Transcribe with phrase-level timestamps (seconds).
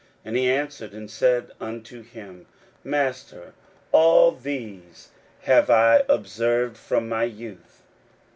[0.01, 2.47] 41:010:020 And he answered and said unto him,
[2.83, 3.53] Master,
[3.91, 5.09] all these
[5.43, 7.83] have I observed from my youth.